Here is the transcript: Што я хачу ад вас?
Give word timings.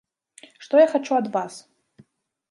Што 0.67 0.79
я 0.81 0.87
хачу 0.93 1.13
ад 1.17 1.27
вас? 1.35 1.59